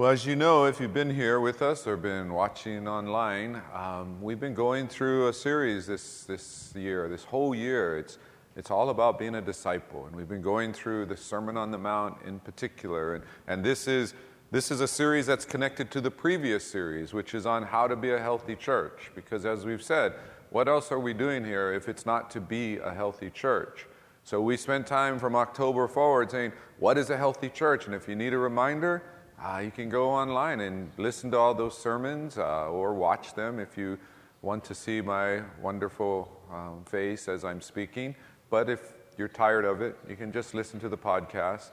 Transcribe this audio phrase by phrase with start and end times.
[0.00, 4.18] Well, as you know, if you've been here with us or been watching online, um,
[4.22, 7.98] we've been going through a series this, this year, this whole year.
[7.98, 8.16] It's,
[8.56, 10.06] it's all about being a disciple.
[10.06, 13.16] And we've been going through the Sermon on the Mount in particular.
[13.16, 14.14] And, and this, is,
[14.50, 17.94] this is a series that's connected to the previous series, which is on how to
[17.94, 19.10] be a healthy church.
[19.14, 20.14] Because as we've said,
[20.48, 23.86] what else are we doing here if it's not to be a healthy church?
[24.24, 27.84] So we spent time from October forward saying, what is a healthy church?
[27.84, 29.02] And if you need a reminder,
[29.42, 33.58] uh, you can go online and listen to all those sermons uh, or watch them
[33.58, 33.98] if you
[34.42, 38.14] want to see my wonderful um, face as I'm speaking.
[38.50, 41.70] But if you're tired of it, you can just listen to the podcast.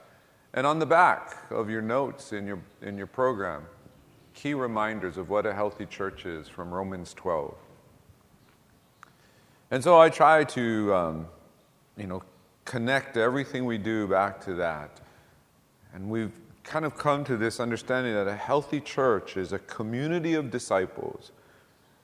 [0.54, 3.66] And on the back of your notes in your, in your program,
[4.34, 7.54] key reminders of what a healthy church is from Romans 12.
[9.72, 11.28] And so I try to, um,
[11.98, 12.24] you know,
[12.64, 15.02] connect everything we do back to that.
[15.94, 16.32] And we've
[16.68, 21.32] kind of come to this understanding that a healthy church is a community of disciples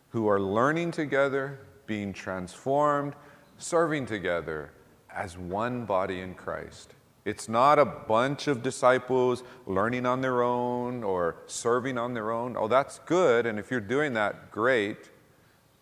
[0.09, 3.13] who are learning together, being transformed,
[3.57, 4.71] serving together
[5.13, 6.93] as one body in Christ.
[7.25, 12.55] It's not a bunch of disciples learning on their own or serving on their own.
[12.57, 15.09] Oh, that's good, and if you're doing that, great.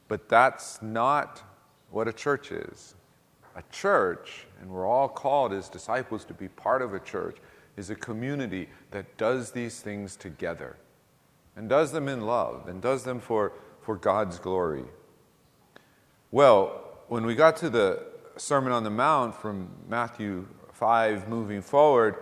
[0.07, 1.41] But that's not
[1.91, 2.95] what a church is.
[3.55, 7.37] A church, and we're all called as disciples to be part of a church,
[7.77, 10.77] is a community that does these things together
[11.55, 14.85] and does them in love and does them for, for God's glory.
[16.31, 18.03] Well, when we got to the
[18.37, 22.15] Sermon on the Mount from Matthew 5 moving forward,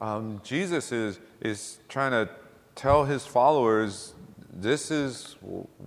[0.00, 2.30] um, Jesus is, is trying to
[2.74, 4.14] tell his followers
[4.52, 5.36] this is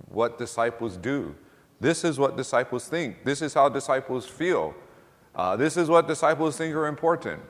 [0.08, 1.34] what disciples do.
[1.80, 3.24] This is what disciples think.
[3.24, 4.74] This is how disciples feel.
[5.34, 7.40] Uh, this is what disciples think are important.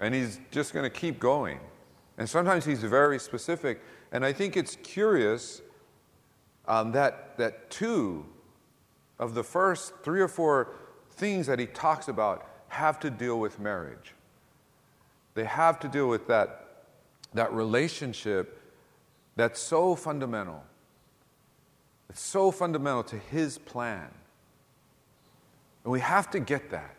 [0.00, 1.60] And he's just going to keep going.
[2.18, 3.80] And sometimes he's very specific.
[4.12, 5.62] And I think it's curious
[6.66, 8.26] um, that, that two
[9.18, 10.74] of the first three or four
[11.12, 14.14] things that he talks about have to deal with marriage.
[15.34, 16.84] They have to deal with that,
[17.34, 18.60] that relationship
[19.36, 20.62] that's so fundamental.
[22.08, 24.08] It's so fundamental to his plan.
[25.84, 26.94] And we have to get that.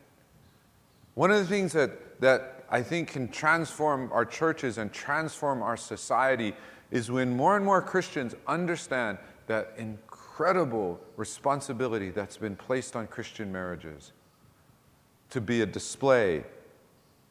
[1.13, 5.75] One of the things that, that I think can transform our churches and transform our
[5.75, 6.55] society
[6.89, 9.17] is when more and more Christians understand
[9.47, 14.13] that incredible responsibility that's been placed on Christian marriages
[15.29, 16.45] to be a display,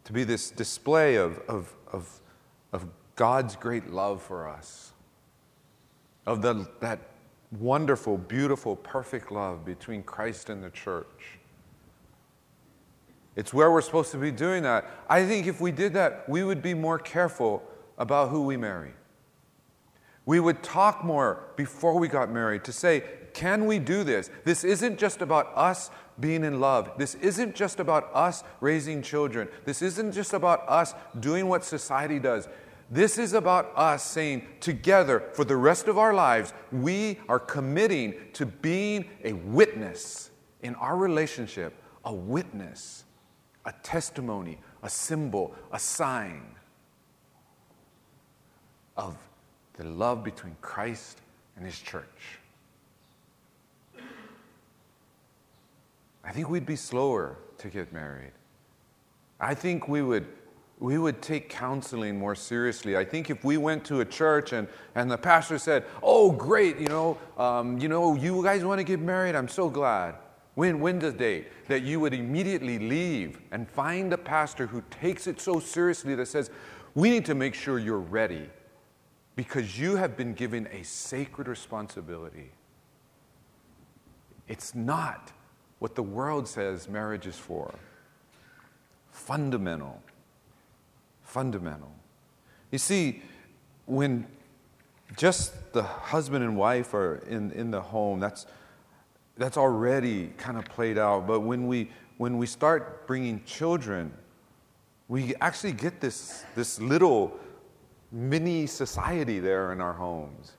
[0.04, 2.20] to be this display of, of, of,
[2.72, 2.86] of
[3.16, 4.92] God's great love for us,
[6.26, 6.98] of the, that
[7.58, 11.39] wonderful, beautiful, perfect love between Christ and the church.
[13.36, 14.84] It's where we're supposed to be doing that.
[15.08, 17.62] I think if we did that, we would be more careful
[17.96, 18.92] about who we marry.
[20.26, 24.30] We would talk more before we got married to say, can we do this?
[24.44, 26.92] This isn't just about us being in love.
[26.98, 29.48] This isn't just about us raising children.
[29.64, 32.48] This isn't just about us doing what society does.
[32.90, 38.14] This is about us saying, together, for the rest of our lives, we are committing
[38.32, 40.30] to being a witness
[40.62, 41.72] in our relationship,
[42.04, 43.04] a witness
[43.64, 46.42] a testimony, a symbol, a sign
[48.96, 49.16] of
[49.74, 51.20] the love between Christ
[51.56, 52.38] and His church.
[56.24, 58.32] I think we'd be slower to get married.
[59.40, 60.26] I think we would,
[60.78, 62.96] we would take counseling more seriously.
[62.96, 66.78] I think if we went to a church and, and the pastor said, Oh, great,
[66.78, 70.14] you know, um, you know, you guys want to get married, I'm so glad.
[70.54, 75.26] When, when the day that you would immediately leave and find a pastor who takes
[75.26, 76.50] it so seriously that says,
[76.94, 78.48] we need to make sure you're ready
[79.36, 82.50] because you have been given a sacred responsibility.
[84.48, 85.32] It's not
[85.78, 87.72] what the world says marriage is for.
[89.12, 90.02] Fundamental.
[91.22, 91.92] Fundamental.
[92.72, 93.22] You see,
[93.86, 94.26] when
[95.16, 98.46] just the husband and wife are in, in the home, that's
[99.36, 101.26] that's already kind of played out.
[101.26, 104.12] But when we, when we start bringing children,
[105.08, 107.38] we actually get this, this little
[108.12, 110.52] mini society there in our homes.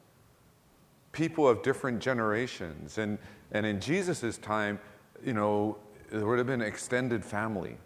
[1.12, 2.98] People of different generations.
[2.98, 3.18] And,
[3.52, 4.80] and in Jesus' time,
[5.24, 5.78] you know,
[6.10, 7.78] there would have been extended family.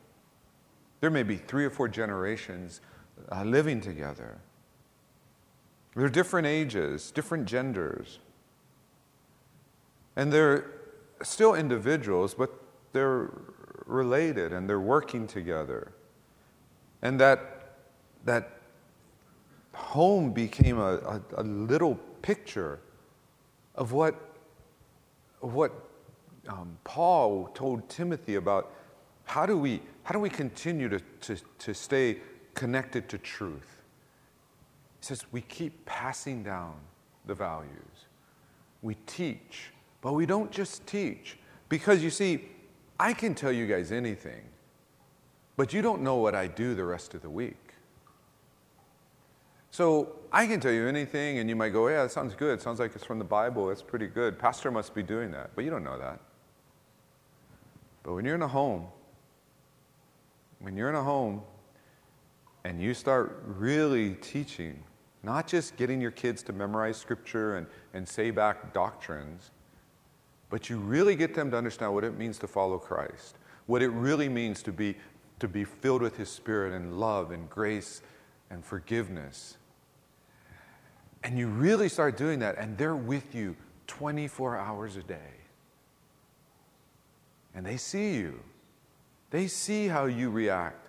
[1.02, 2.82] There may be three or four generations
[3.32, 4.38] uh, living together.
[5.96, 8.20] They're different ages, different genders.
[10.16, 10.66] And they're
[11.22, 12.52] still individuals, but
[12.92, 13.32] they're
[13.86, 15.92] related and they're working together.
[17.02, 17.76] And that,
[18.26, 18.60] that
[19.74, 22.80] home became a, a, a little picture
[23.76, 24.16] of what,
[25.40, 25.72] what
[26.48, 28.72] um, Paul told Timothy about
[29.26, 32.18] how do we, how do we continue to, to, to stay
[32.54, 33.82] connected to truth.
[35.00, 36.76] He says we keep passing down
[37.26, 37.70] the values.
[38.82, 39.72] We teach,
[40.06, 41.36] but we don't just teach.
[41.68, 42.46] Because you see,
[43.00, 44.44] I can tell you guys anything,
[45.58, 47.74] but you don't know what I do the rest of the week.
[49.72, 52.60] So I can tell you anything, and you might go, Yeah, that sounds good.
[52.60, 53.72] It sounds like it's from the Bible.
[53.72, 54.38] It's pretty good.
[54.38, 55.56] Pastor must be doing that.
[55.56, 56.20] But you don't know that.
[58.04, 58.86] But when you're in a home,
[60.60, 61.42] when you're in a home
[62.64, 64.84] and you start really teaching,
[65.24, 67.66] not just getting your kids to memorize scripture and,
[67.96, 69.50] and say back doctrines,
[70.50, 73.90] but you really get them to understand what it means to follow Christ, what it
[73.90, 74.96] really means to be,
[75.40, 78.02] to be filled with His Spirit and love and grace
[78.50, 79.58] and forgiveness.
[81.24, 83.56] And you really start doing that, and they're with you
[83.88, 85.34] 24 hours a day.
[87.56, 88.40] And they see you.
[89.32, 90.88] They see how you react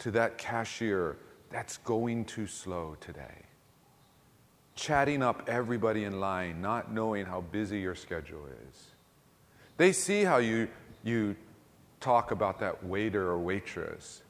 [0.00, 1.16] to that cashier
[1.50, 3.46] that's going too slow today.
[4.74, 8.91] Chatting up everybody in line, not knowing how busy your schedule is.
[9.76, 10.68] They see how you,
[11.02, 11.36] you
[12.00, 14.22] talk about that waiter or waitress,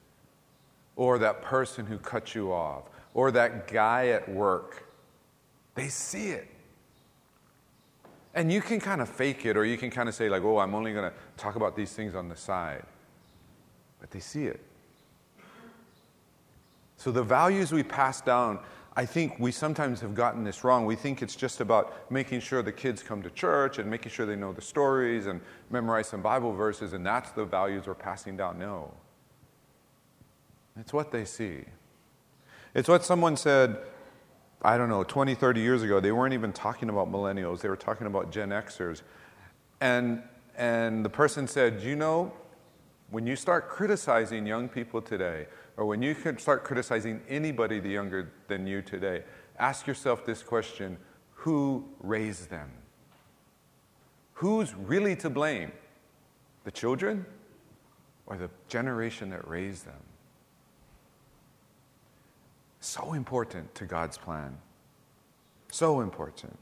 [0.97, 2.85] or that person who cut you off,
[3.15, 4.89] or that guy at work.
[5.75, 6.49] They see it.
[8.35, 10.59] And you can kind of fake it, or you can kind of say, like, oh,
[10.59, 12.85] I'm only going to talk about these things on the side.
[14.01, 14.61] But they see it.
[16.97, 18.61] So the values we pass down,
[18.95, 20.85] I think we sometimes have gotten this wrong.
[20.85, 24.27] We think it's just about making sure the kids come to church and making sure
[24.27, 25.41] they know the stories and
[25.71, 28.59] memorize some Bible verses, and that's the values we're passing down.
[28.59, 28.93] No.
[30.79, 31.65] It's what they see.
[32.75, 33.79] It's what someone said
[34.65, 37.77] I don't know, 20, 30 years ago, they weren't even talking about millennials, they were
[37.77, 39.03] talking about Gen Xers.
[39.81, 40.23] And,
[40.57, 42.33] and the person said, You know,
[43.11, 45.47] when you start criticizing young people today,
[45.77, 49.23] or when you can start criticizing anybody the younger than you today,
[49.59, 50.99] ask yourself this question
[51.35, 52.71] Who raised them?
[54.35, 55.73] Who's really to blame?
[56.65, 57.27] The children
[58.27, 60.03] or the generation that raised them?
[62.81, 64.59] So important to God's plan.
[65.71, 66.59] So important.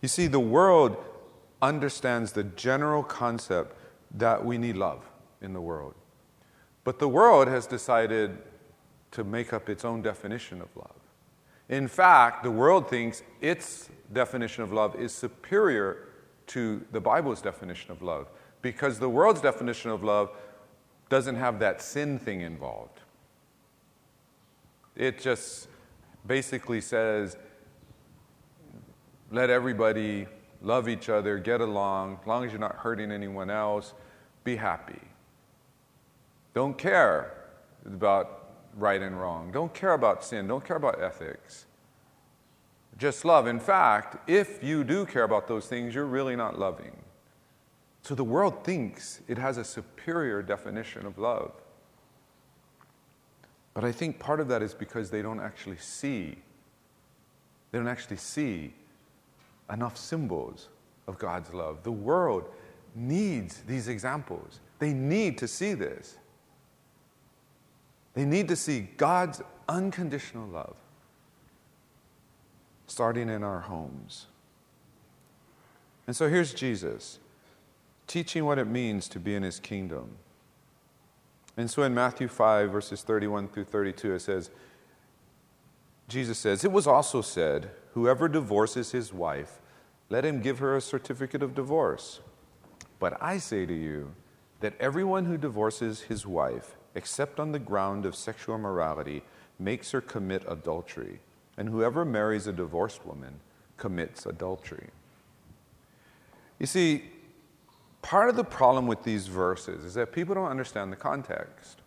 [0.00, 0.96] You see, the world
[1.60, 3.76] understands the general concept
[4.12, 5.04] that we need love
[5.40, 5.94] in the world.
[6.88, 8.38] But the world has decided
[9.10, 10.96] to make up its own definition of love.
[11.68, 16.08] In fact, the world thinks its definition of love is superior
[16.46, 18.30] to the Bible's definition of love
[18.62, 20.30] because the world's definition of love
[21.10, 23.00] doesn't have that sin thing involved.
[24.96, 25.68] It just
[26.26, 27.36] basically says,
[29.30, 30.26] let everybody
[30.62, 33.92] love each other, get along, as long as you're not hurting anyone else,
[34.42, 35.07] be happy.
[36.58, 37.34] Don't care
[37.86, 39.52] about right and wrong.
[39.52, 40.48] Don't care about sin.
[40.48, 41.66] Don't care about ethics.
[42.96, 43.46] Just love.
[43.46, 46.96] In fact, if you do care about those things, you're really not loving.
[48.02, 51.52] So the world thinks it has a superior definition of love.
[53.72, 56.38] But I think part of that is because they don't actually see,
[57.70, 58.74] they don't actually see
[59.72, 60.70] enough symbols
[61.06, 61.84] of God's love.
[61.84, 62.46] The world
[62.96, 64.58] needs these examples.
[64.80, 66.18] They need to see this.
[68.18, 70.74] They need to see God's unconditional love
[72.88, 74.26] starting in our homes.
[76.04, 77.20] And so here's Jesus
[78.08, 80.16] teaching what it means to be in his kingdom.
[81.56, 84.50] And so in Matthew 5, verses 31 through 32, it says,
[86.08, 89.60] Jesus says, It was also said, Whoever divorces his wife,
[90.08, 92.18] let him give her a certificate of divorce.
[92.98, 94.16] But I say to you
[94.58, 99.22] that everyone who divorces his wife, except on the ground of sexual immorality,
[99.58, 101.20] makes her commit adultery.
[101.56, 103.40] And whoever marries a divorced woman
[103.76, 104.88] commits adultery.
[106.58, 107.04] You see,
[108.02, 111.80] part of the problem with these verses is that people don't understand the context.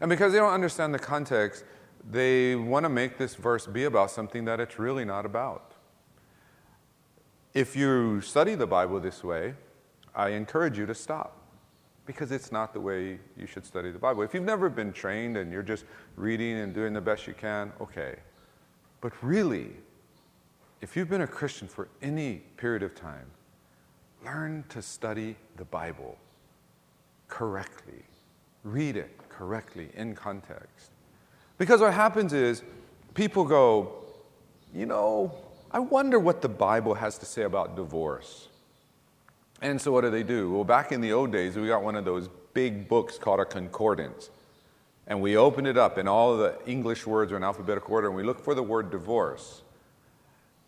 [0.00, 1.64] And because they don't understand the context,
[2.08, 5.72] they want to make this verse be about something that it's really not about.
[7.54, 9.54] If you study the Bible this way,
[10.14, 11.37] I encourage you to stop
[12.08, 14.22] because it's not the way you should study the Bible.
[14.22, 15.84] If you've never been trained and you're just
[16.16, 18.16] reading and doing the best you can, okay.
[19.02, 19.72] But really,
[20.80, 23.26] if you've been a Christian for any period of time,
[24.24, 26.16] learn to study the Bible
[27.28, 28.02] correctly,
[28.64, 30.92] read it correctly in context.
[31.58, 32.62] Because what happens is
[33.12, 34.06] people go,
[34.72, 35.34] you know,
[35.70, 38.47] I wonder what the Bible has to say about divorce.
[39.60, 40.52] And so what do they do?
[40.52, 43.44] Well, back in the old days, we got one of those big books called a
[43.44, 44.30] concordance.
[45.06, 48.16] And we open it up, and all the English words are in alphabetical order, and
[48.16, 49.62] we look for the word divorce.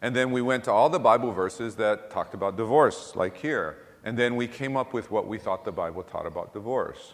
[0.03, 3.79] And then we went to all the Bible verses that talked about divorce, like here.
[4.03, 7.13] And then we came up with what we thought the Bible taught about divorce.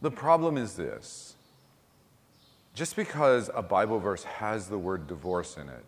[0.00, 1.34] The problem is this
[2.72, 5.84] just because a Bible verse has the word divorce in it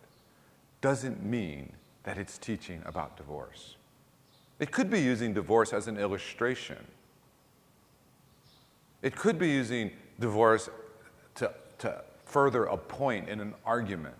[0.81, 1.71] doesn't mean
[2.03, 3.77] that it's teaching about divorce.
[4.59, 6.77] It could be using divorce as an illustration.
[9.01, 10.69] It could be using divorce
[11.35, 14.15] to, to further a point in an argument.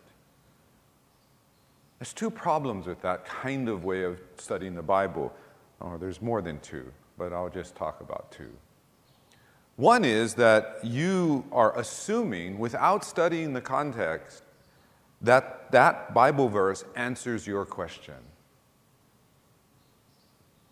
[1.99, 5.33] There's two problems with that kind of way of studying the Bible.
[5.79, 8.51] Oh, there's more than two, but I'll just talk about two.
[9.77, 14.43] One is that you are assuming, without studying the context,
[15.21, 18.15] that that Bible verse answers your question.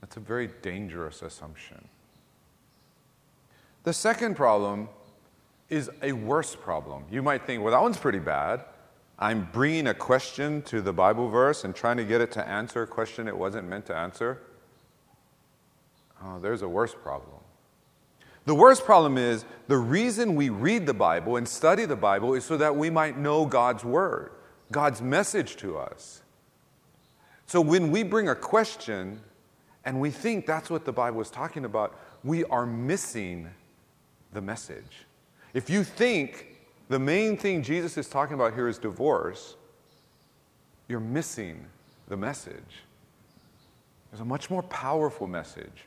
[0.01, 1.87] That's a very dangerous assumption.
[3.83, 4.89] The second problem
[5.69, 7.05] is a worse problem.
[7.09, 8.65] You might think, well, that one's pretty bad.
[9.17, 12.83] I'm bringing a question to the Bible verse and trying to get it to answer
[12.83, 14.41] a question it wasn't meant to answer.
[16.23, 17.37] Oh, there's a worse problem.
[18.45, 22.43] The worst problem is the reason we read the Bible and study the Bible is
[22.43, 24.31] so that we might know God's Word,
[24.71, 26.23] God's message to us.
[27.45, 29.21] So when we bring a question
[29.85, 33.49] and we think that's what the Bible is talking about, we are missing
[34.33, 35.05] the message.
[35.53, 36.57] If you think
[36.87, 39.55] the main thing Jesus is talking about here is divorce,
[40.87, 41.65] you're missing
[42.07, 42.83] the message.
[44.11, 45.85] There's a much more powerful message.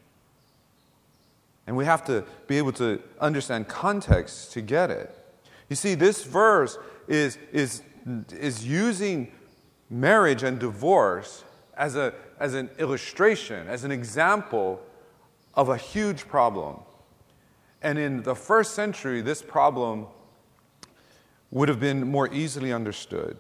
[1.67, 5.15] And we have to be able to understand context to get it.
[5.69, 7.83] You see, this verse is, is,
[8.33, 9.33] is using
[9.89, 11.45] marriage and divorce
[11.77, 14.81] as, a, as an illustration, as an example
[15.55, 16.81] of a huge problem.
[17.83, 20.07] And in the first century, this problem
[21.51, 23.37] would have been more easily understood.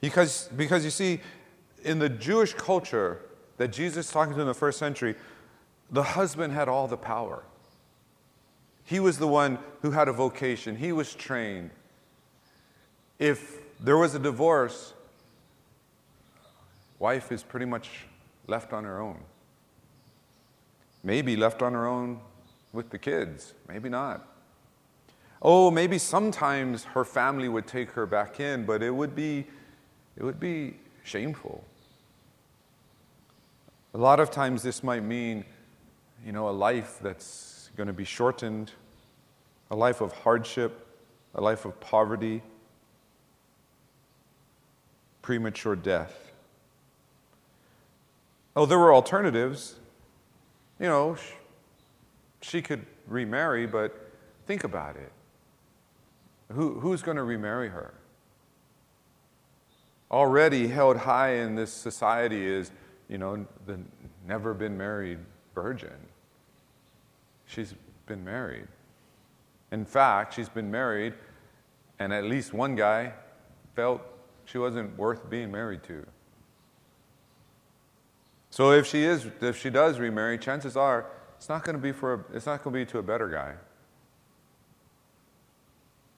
[0.00, 1.20] Because, because you see,
[1.84, 3.20] in the Jewish culture
[3.58, 5.14] that Jesus is talking to in the first century,
[5.90, 7.44] the husband had all the power.
[8.84, 11.70] He was the one who had a vocation, he was trained.
[13.18, 14.94] If there was a divorce,
[17.00, 18.06] wife is pretty much
[18.46, 19.18] left on her own.
[21.02, 22.20] Maybe left on her own
[22.72, 24.24] with the kids, maybe not.
[25.42, 29.46] Oh, maybe sometimes her family would take her back in, but it would be,
[30.16, 31.64] it would be shameful.
[33.94, 35.44] A lot of times this might mean
[36.24, 38.72] you know, a life that's going to be shortened,
[39.70, 40.86] a life of hardship,
[41.34, 42.42] a life of poverty,
[45.22, 46.19] premature death.
[48.60, 49.76] Oh, there were alternatives.
[50.78, 51.16] You know,
[52.42, 54.12] she could remarry, but
[54.46, 55.10] think about it.
[56.52, 57.94] Who, who's going to remarry her?
[60.10, 62.70] Already held high in this society is,
[63.08, 63.80] you know, the
[64.26, 65.20] never been married
[65.54, 65.96] virgin.
[67.46, 67.72] She's
[68.04, 68.68] been married.
[69.72, 71.14] In fact, she's been married,
[71.98, 73.14] and at least one guy
[73.74, 74.02] felt
[74.44, 76.04] she wasn't worth being married to.
[78.50, 81.92] So if she is, if she does remarry, chances are it's not going to be
[81.92, 83.54] for, a, it's not going to be to a better guy.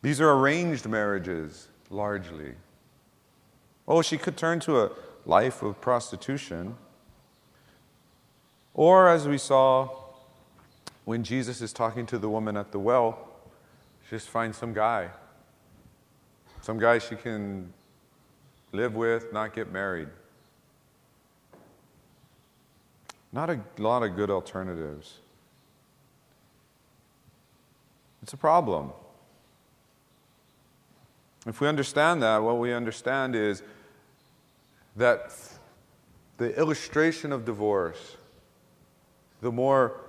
[0.00, 2.54] These are arranged marriages, largely.
[3.86, 4.90] Oh, she could turn to a
[5.24, 6.76] life of prostitution.
[8.74, 9.90] Or, as we saw
[11.04, 13.28] when Jesus is talking to the woman at the well,
[14.04, 15.10] she just find some guy.
[16.62, 17.72] Some guy she can
[18.72, 20.08] live with, not get married.
[23.32, 25.18] Not a lot of good alternatives.
[28.22, 28.92] It's a problem.
[31.46, 33.62] If we understand that, what we understand is
[34.96, 35.32] that
[36.36, 38.16] the illustration of divorce,
[39.40, 40.02] the more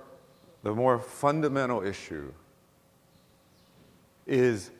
[0.64, 2.32] the more fundamental issue
[4.26, 4.70] is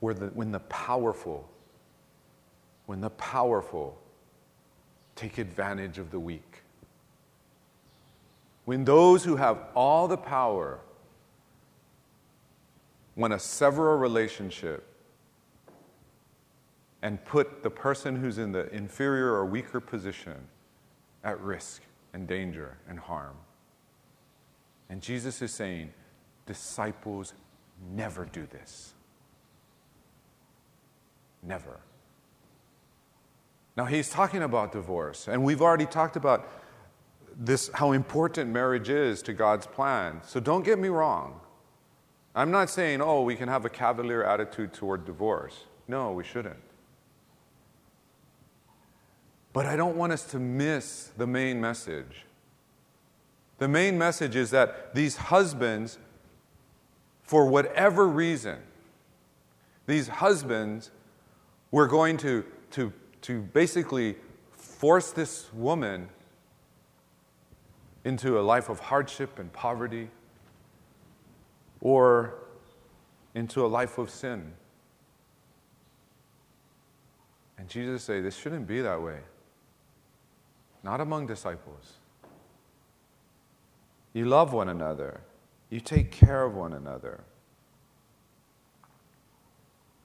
[0.00, 1.48] where the, when the powerful,
[2.86, 3.96] when the powerful
[5.14, 6.62] take advantage of the weak.
[8.66, 10.80] When those who have all the power
[13.14, 14.86] want to sever a relationship
[17.00, 20.48] and put the person who's in the inferior or weaker position
[21.22, 21.82] at risk
[22.12, 23.36] and danger and harm.
[24.88, 25.92] And Jesus is saying,
[26.44, 27.34] disciples
[27.94, 28.94] never do this.
[31.40, 31.78] Never.
[33.76, 36.48] Now, he's talking about divorce, and we've already talked about
[37.36, 40.20] this, how important marriage is to God's plan.
[40.24, 41.40] So don't get me wrong.
[42.34, 45.64] I'm not saying, oh, we can have a cavalier attitude toward divorce.
[45.88, 46.56] No, we shouldn't.
[49.52, 52.24] But I don't want us to miss the main message.
[53.58, 55.98] The main message is that these husbands,
[57.22, 58.58] for whatever reason,
[59.86, 60.90] these husbands
[61.70, 64.16] were going to, to, to basically
[64.50, 66.08] force this woman
[68.06, 70.08] into a life of hardship and poverty
[71.80, 72.34] or
[73.34, 74.52] into a life of sin.
[77.58, 79.18] And Jesus say this shouldn't be that way.
[80.84, 81.94] Not among disciples.
[84.12, 85.22] You love one another.
[85.68, 87.24] You take care of one another.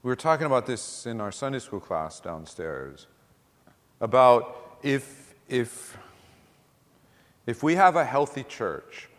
[0.01, 3.05] We were talking about this in our Sunday school class downstairs
[3.99, 5.95] about if, if,
[7.45, 9.09] if we have a healthy church,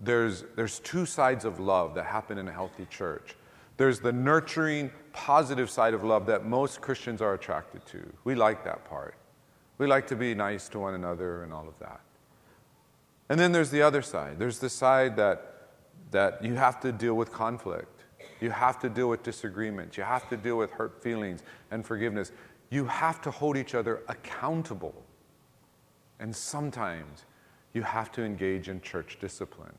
[0.00, 3.36] there's, there's two sides of love that happen in a healthy church.
[3.76, 8.12] There's the nurturing, positive side of love that most Christians are attracted to.
[8.24, 9.14] We like that part.
[9.78, 12.00] We like to be nice to one another and all of that.
[13.28, 14.38] And then there's the other side.
[14.38, 15.68] There's the side that,
[16.10, 18.04] that you have to deal with conflict.
[18.40, 19.96] You have to deal with disagreements.
[19.96, 22.32] You have to deal with hurt feelings and forgiveness.
[22.70, 24.94] You have to hold each other accountable.
[26.20, 27.24] And sometimes
[27.72, 29.74] you have to engage in church discipline.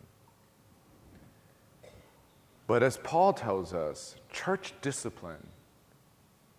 [2.68, 5.46] But as Paul tells us, church discipline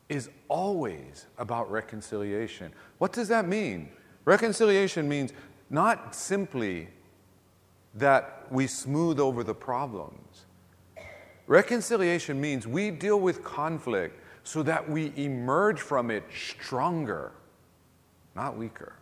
[0.08, 2.72] is always about reconciliation.
[2.98, 3.88] What does that mean?
[4.24, 5.32] Reconciliation means
[5.70, 6.88] not simply
[7.94, 10.44] that we smooth over the problems.
[11.46, 17.32] Reconciliation means we deal with conflict so that we emerge from it stronger,
[18.34, 18.94] not weaker.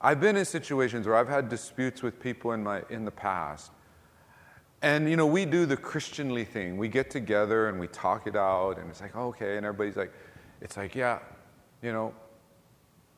[0.00, 3.70] I've been in situations where I've had disputes with people in, my, in the past.
[4.82, 6.78] And, you know, we do the Christianly thing.
[6.78, 9.58] We get together and we talk it out, and it's like, okay.
[9.58, 10.12] And everybody's like,
[10.62, 11.18] it's like, yeah,
[11.82, 12.14] you know,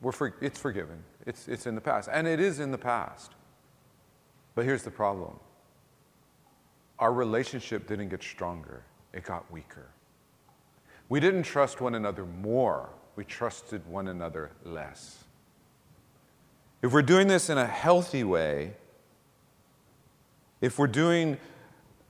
[0.01, 1.01] we're for, it's forgiven.
[1.25, 2.09] It's, it's in the past.
[2.11, 3.31] And it is in the past.
[4.55, 5.39] But here's the problem
[6.99, 9.87] our relationship didn't get stronger, it got weaker.
[11.09, 15.22] We didn't trust one another more, we trusted one another less.
[16.83, 18.73] If we're doing this in a healthy way,
[20.59, 21.37] if we're doing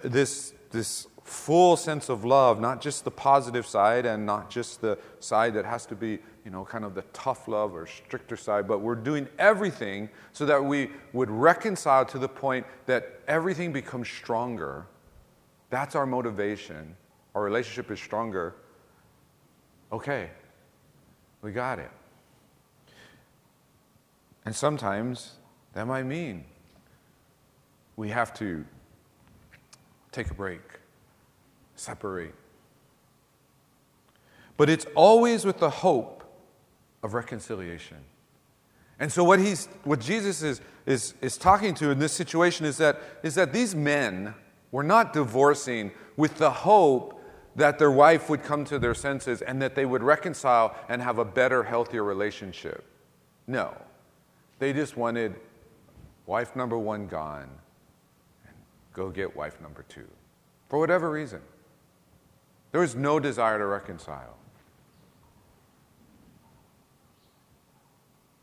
[0.01, 4.97] this, this full sense of love, not just the positive side and not just the
[5.19, 8.67] side that has to be, you know, kind of the tough love or stricter side,
[8.67, 14.09] but we're doing everything so that we would reconcile to the point that everything becomes
[14.09, 14.87] stronger.
[15.69, 16.95] That's our motivation.
[17.35, 18.55] Our relationship is stronger.
[19.91, 20.31] Okay,
[21.43, 21.91] we got it.
[24.45, 25.37] And sometimes
[25.73, 26.45] that might mean
[27.95, 28.65] we have to
[30.11, 30.61] take a break
[31.75, 32.35] separate.
[34.57, 36.23] But it's always with the hope
[37.01, 37.97] of reconciliation.
[38.99, 42.77] And so what he's what Jesus is, is, is talking to in this situation is
[42.77, 44.33] that, is that these men
[44.71, 47.19] were not divorcing with the hope
[47.55, 51.17] that their wife would come to their senses and that they would reconcile and have
[51.19, 52.83] a better, healthier relationship.
[53.47, 53.75] No.
[54.59, 55.35] They just wanted
[56.25, 57.49] wife number one gone
[58.45, 58.55] and
[58.93, 60.07] go get wife number two.
[60.69, 61.41] For whatever reason.
[62.71, 64.35] There was no desire to reconcile.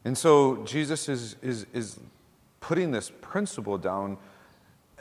[0.05, 1.99] And so Jesus is, is, is
[2.61, 4.17] putting this principle down.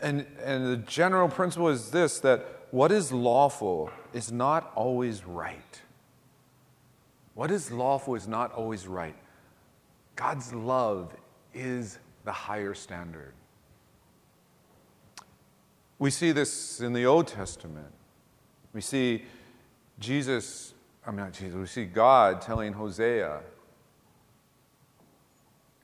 [0.01, 5.81] And, and the general principle is this that what is lawful is not always right.
[7.33, 9.15] What is lawful is not always right.
[10.19, 11.15] God's love
[11.53, 13.31] is the higher standard.
[15.97, 17.93] We see this in the Old Testament.
[18.73, 19.23] We see
[19.97, 20.73] Jesus,
[21.07, 23.39] I mean, not Jesus, we see God telling Hosea,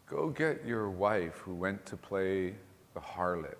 [0.06, 2.56] go get your wife who went to play
[2.94, 3.56] the harlot.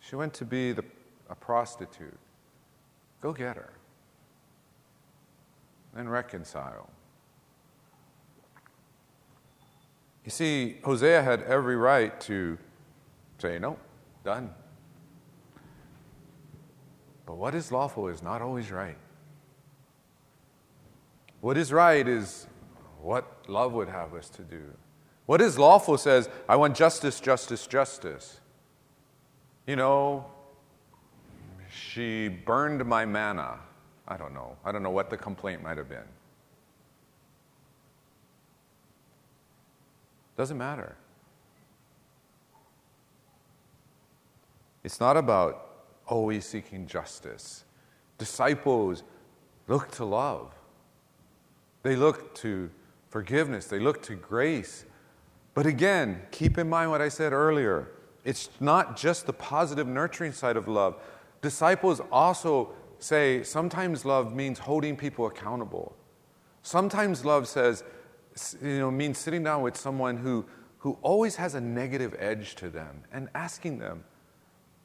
[0.00, 0.84] She went to be the,
[1.28, 2.18] a prostitute.
[3.20, 3.74] Go get her
[5.94, 6.88] and reconcile.
[10.28, 12.58] You see, Hosea had every right to
[13.38, 13.78] say, no,
[14.24, 14.50] done.
[17.24, 18.98] But what is lawful is not always right.
[21.40, 22.46] What is right is
[23.00, 24.64] what love would have us to do.
[25.24, 28.38] What is lawful says, I want justice, justice, justice.
[29.66, 30.26] You know,
[31.74, 33.60] she burned my manna.
[34.06, 34.58] I don't know.
[34.62, 36.04] I don't know what the complaint might have been.
[40.38, 40.94] Doesn't matter.
[44.84, 47.64] It's not about always seeking justice.
[48.18, 49.02] Disciples
[49.66, 50.54] look to love,
[51.82, 52.70] they look to
[53.08, 54.84] forgiveness, they look to grace.
[55.54, 57.88] But again, keep in mind what I said earlier.
[58.24, 61.02] It's not just the positive, nurturing side of love.
[61.42, 62.70] Disciples also
[63.00, 65.96] say sometimes love means holding people accountable.
[66.62, 67.82] Sometimes love says,
[68.62, 70.44] you know, means sitting down with someone who,
[70.78, 74.04] who always has a negative edge to them and asking them,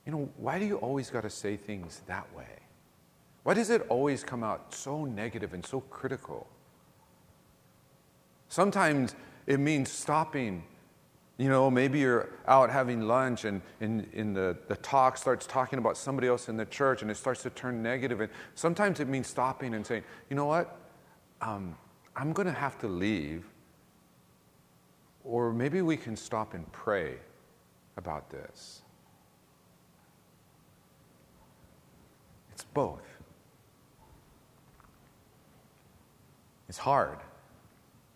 [0.06, 2.60] you know, why do you always got to say things that way?
[3.44, 6.48] Why does it always come out so negative and so critical?
[8.50, 9.16] Sometimes
[9.48, 10.63] it means stopping.
[11.38, 15.98] You know, maybe you're out having lunch and in the, the talk starts talking about
[15.98, 18.22] somebody else in the church and it starts to turn negative.
[18.22, 20.80] And sometimes it means stopping and saying, you know what?
[21.42, 21.76] Um,
[22.15, 23.45] I'm going to have to leave.
[25.23, 27.15] Or maybe we can stop and pray
[27.97, 28.82] about this.
[32.52, 33.02] It's both.
[36.73, 37.19] It's hard,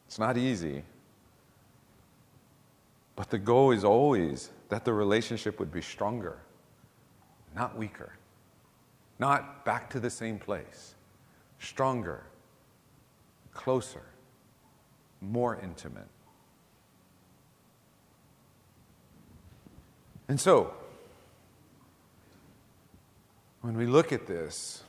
[0.08, 0.84] it's not easy.
[3.16, 6.40] But the goal is always that the relationship would be stronger,
[7.56, 8.14] not weaker,
[9.20, 10.96] not back to the same place,
[11.60, 12.24] stronger,
[13.58, 14.04] closer,
[15.20, 16.08] more intimate.
[20.30, 20.74] And so,
[23.62, 24.84] when we look at this,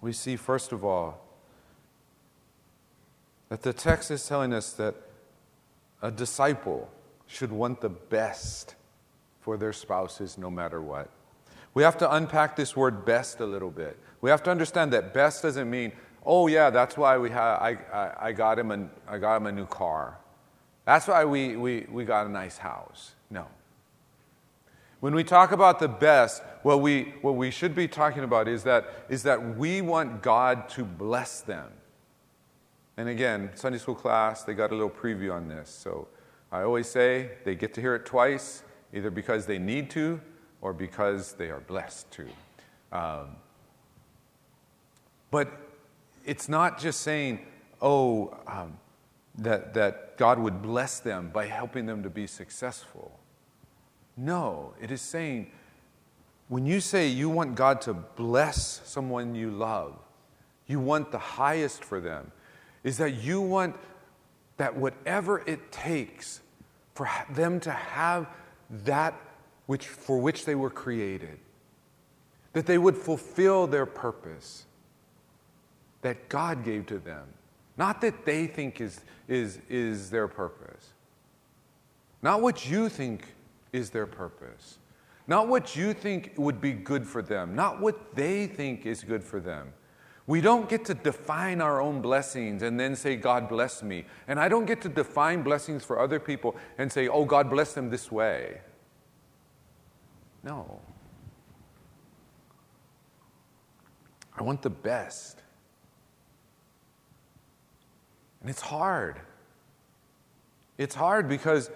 [0.00, 1.20] we see, first of all,
[3.48, 4.94] that the text is telling us that
[6.00, 6.90] a disciple
[7.26, 8.74] should want the best
[9.40, 11.10] for their spouses no matter what.
[11.74, 13.98] We have to unpack this word best a little bit.
[14.20, 15.92] We have to understand that best doesn't mean,
[16.24, 19.46] oh, yeah, that's why we have, I, I, I, got him a, I got him
[19.46, 20.18] a new car.
[20.84, 23.14] That's why we, we, we got a nice house.
[23.30, 23.46] No.
[25.00, 28.62] When we talk about the best, what we, what we should be talking about is
[28.64, 31.70] that, is that we want God to bless them.
[32.96, 35.68] And again, Sunday school class, they got a little preview on this.
[35.68, 36.08] So
[36.52, 40.20] I always say they get to hear it twice, either because they need to
[40.60, 42.26] or because they are blessed to.
[42.92, 43.36] Um,
[45.30, 45.63] but
[46.24, 47.40] it's not just saying,
[47.80, 48.78] oh, um,
[49.38, 53.18] that, that God would bless them by helping them to be successful.
[54.16, 55.50] No, it is saying,
[56.48, 59.96] when you say you want God to bless someone you love,
[60.66, 62.30] you want the highest for them,
[62.84, 63.76] is that you want
[64.56, 66.40] that whatever it takes
[66.94, 68.28] for them to have
[68.84, 69.20] that
[69.66, 71.38] which, for which they were created,
[72.52, 74.66] that they would fulfill their purpose
[76.04, 77.24] that God gave to them.
[77.78, 80.92] Not that they think is, is, is their purpose.
[82.20, 83.34] Not what you think
[83.72, 84.78] is their purpose.
[85.26, 87.54] Not what you think would be good for them.
[87.54, 89.72] Not what they think is good for them.
[90.26, 94.04] We don't get to define our own blessings and then say, God bless me.
[94.28, 97.72] And I don't get to define blessings for other people and say, oh, God bless
[97.72, 98.60] them this way.
[100.42, 100.82] No.
[104.36, 105.40] I want the best.
[108.44, 109.18] And it's hard.
[110.76, 111.70] It's hard because,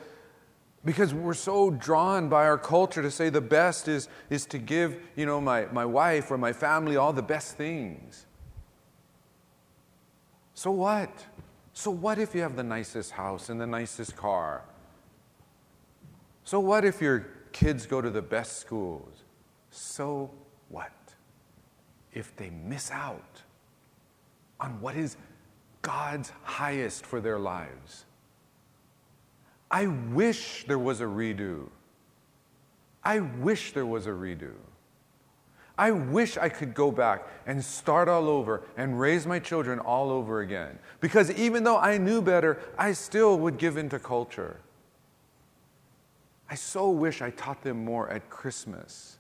[0.85, 5.01] because we're so drawn by our culture to say the best is, is to give,
[5.17, 8.27] you know, my, my wife or my family all the best things.
[10.53, 11.25] So what?
[11.73, 14.63] So what if you have the nicest house and the nicest car?
[16.45, 19.25] So what if your kids go to the best schools?
[19.71, 20.31] So
[20.69, 20.93] what
[22.13, 23.41] if they miss out
[24.61, 25.17] on what is
[25.83, 28.05] God's highest for their lives?
[29.71, 31.69] I wish there was a redo.
[33.05, 34.53] I wish there was a redo.
[35.79, 40.11] I wish I could go back and start all over and raise my children all
[40.11, 40.79] over again.
[41.01, 44.59] Because even though I knew better, I still would give into culture.
[46.51, 49.19] I so wish I taught them more at Christmas.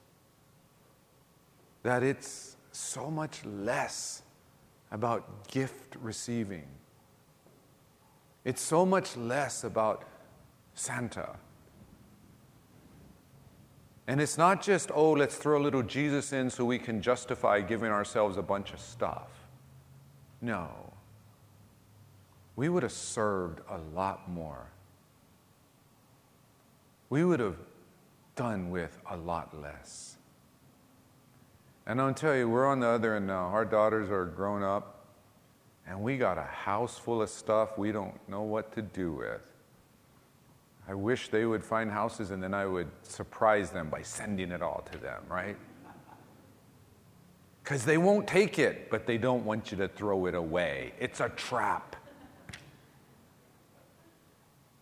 [1.84, 4.22] That it's so much less
[4.90, 6.66] about gift receiving.
[8.44, 10.04] It's so much less about
[10.74, 11.36] Santa
[14.08, 17.60] and it's not just, oh, let's throw a little Jesus in so we can justify
[17.60, 19.28] giving ourselves a bunch of stuff.
[20.40, 20.70] No.
[22.56, 24.70] We would have served a lot more.
[27.10, 27.58] We would have
[28.34, 30.16] done with a lot less.
[31.88, 33.46] And I'll tell you, we're on the other end now.
[33.46, 35.06] Our daughters are grown up,
[35.86, 39.40] and we got a house full of stuff we don't know what to do with.
[40.86, 44.62] I wish they would find houses and then I would surprise them by sending it
[44.62, 45.56] all to them, right?
[47.62, 50.92] Because they won't take it, but they don't want you to throw it away.
[50.98, 51.96] It's a trap.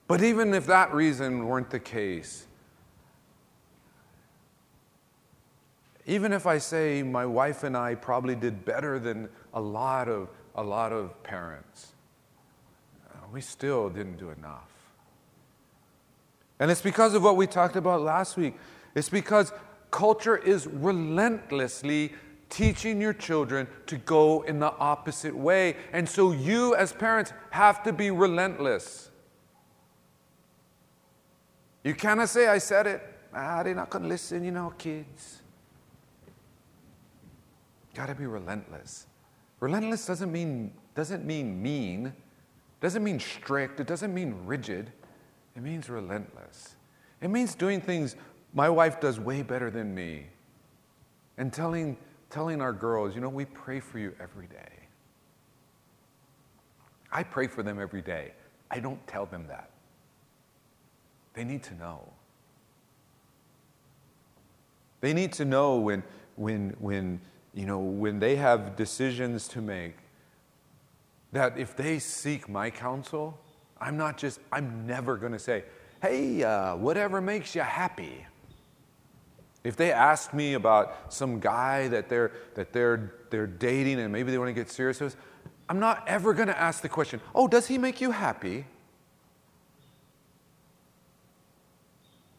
[0.06, 2.45] But even if that reason weren't the case,
[6.06, 10.28] even if I say my wife and I probably did better than a lot of,
[10.54, 11.94] a lot of parents,
[13.10, 14.70] uh, we still didn't do enough.
[16.60, 18.54] And it's because of what we talked about last week.
[18.94, 19.52] It's because
[19.90, 22.12] culture is relentlessly
[22.48, 25.76] teaching your children to go in the opposite way.
[25.92, 29.10] And so you, as parents, have to be relentless.
[31.82, 33.02] You cannot say, I said it.
[33.34, 35.36] Ah, they're not going to listen, you know, kids.
[37.96, 39.06] Got to be relentless.
[39.61, 42.12] Relentless doesn't mean, doesn't mean mean,
[42.82, 44.92] doesn't mean strict, it doesn't mean rigid.
[45.56, 46.76] It means relentless.
[47.22, 48.14] It means doing things
[48.52, 50.26] my wife does way better than me.
[51.38, 51.96] And telling,
[52.28, 54.88] telling our girls, you know, we pray for you every day.
[57.11, 58.32] I pray for them every day.
[58.70, 59.70] I don't tell them that.
[61.32, 62.12] They need to know.
[65.00, 66.02] They need to know when,
[66.37, 67.20] when, when,
[67.56, 69.96] you know, when they have decisions to make
[71.32, 73.38] that if they seek my counsel,
[73.80, 75.64] I'm not just, I'm never going to say,
[76.02, 78.26] hey, uh, whatever makes you happy.
[79.64, 84.30] If they ask me about some guy that they're, that they're, they're dating and maybe
[84.30, 85.16] they want to get serious with,
[85.66, 88.66] I'm not ever going to ask the question, oh, does he make you happy?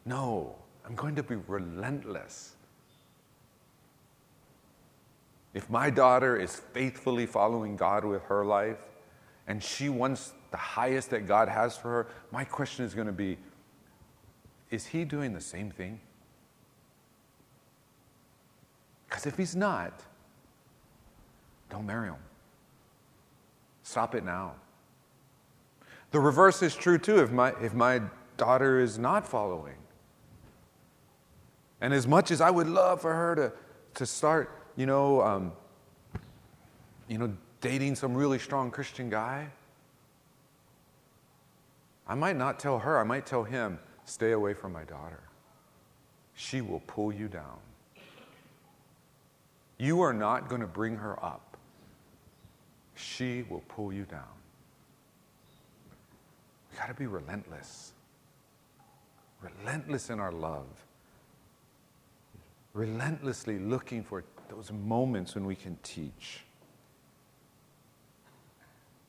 [0.06, 0.54] No,
[0.86, 2.54] I'm going to be relentless.
[5.54, 8.78] If my daughter is faithfully following God with her life
[9.46, 13.12] and she wants the highest that God has for her, my question is going to
[13.12, 13.38] be
[14.70, 15.98] is he doing the same thing?
[19.08, 20.02] Because if he's not,
[21.70, 22.16] don't marry him.
[23.82, 24.54] Stop it now.
[26.10, 28.02] The reverse is true too if my, if my
[28.36, 29.76] daughter is not following.
[31.80, 33.52] And as much as I would love for her to,
[33.94, 35.52] to start, you know, um,
[37.08, 39.48] you know, dating some really strong Christian guy,
[42.06, 45.20] I might not tell her, I might tell him, stay away from my daughter.
[46.34, 47.58] She will pull you down.
[49.78, 51.56] You are not going to bring her up.
[52.94, 54.22] She will pull you down.
[56.70, 57.94] We got to be relentless.
[59.42, 60.66] Relentless in our love.
[62.74, 66.40] Relentlessly looking for those moments when we can teach.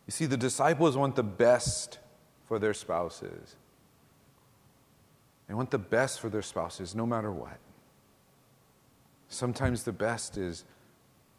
[0.08, 1.99] You see, the disciples want the best
[2.47, 3.56] for their spouses.
[5.47, 7.58] They want the best for their spouses no matter what.
[9.28, 10.63] Sometimes the best is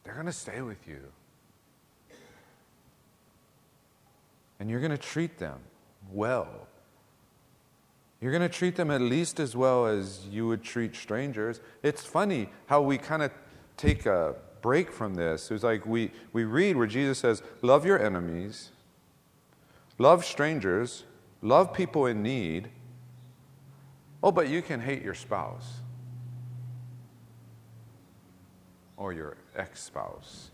[0.04, 1.00] they're going to stay with you.
[4.58, 5.58] And you're going to treat them
[6.12, 6.68] well.
[8.20, 11.60] You're going to treat them at least as well as you would treat strangers.
[11.82, 13.32] It's funny how we kind of
[13.80, 15.50] take a break from this.
[15.50, 18.70] It's like we, we read where Jesus says, Love your enemies
[20.00, 21.04] love strangers,
[21.42, 22.70] love people in need.
[24.22, 25.74] Oh, but you can hate your spouse
[28.96, 30.50] or your ex spouse.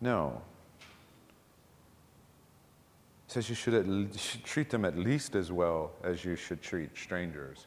[0.00, 0.40] No.
[3.28, 6.36] It says you should, at, you should treat them at least as well as you
[6.36, 7.66] should treat strangers.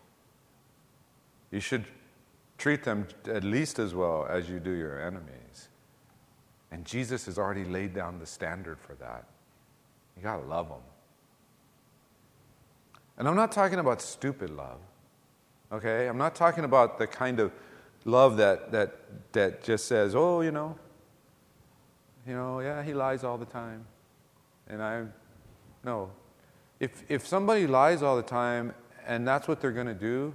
[1.51, 1.85] You should
[2.57, 5.69] treat them at least as well as you do your enemies.
[6.71, 9.25] And Jesus has already laid down the standard for that.
[10.15, 10.81] You got to love them.
[13.17, 14.79] And I'm not talking about stupid love,
[15.71, 16.07] okay?
[16.07, 17.51] I'm not talking about the kind of
[18.05, 18.95] love that, that,
[19.33, 20.77] that just says, oh, you know,
[22.27, 23.85] you know, yeah, he lies all the time.
[24.67, 25.05] And I,
[25.83, 26.11] no.
[26.79, 28.73] If, if somebody lies all the time
[29.05, 30.33] and that's what they're going to do,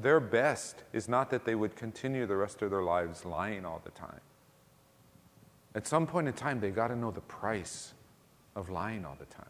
[0.00, 3.80] their best is not that they would continue the rest of their lives lying all
[3.84, 4.20] the time.
[5.74, 7.94] At some point in time, they got to know the price
[8.56, 9.46] of lying all the time.